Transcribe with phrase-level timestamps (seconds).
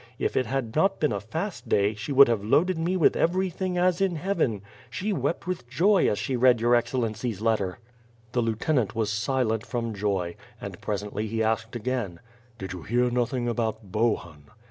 [0.17, 3.51] If it had not been a fast day, she would have loaded me with every
[3.51, 4.63] thing as in Heaven.
[4.89, 7.77] She wept with joy as she read your Ex cellency's letter."
[8.31, 12.19] The lieutenant was silent from joy, and presently, he asked again:
[12.57, 14.45] "Did you hear nothing about Bohun?"